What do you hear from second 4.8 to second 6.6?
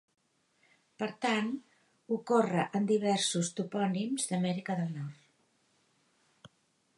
del Nord.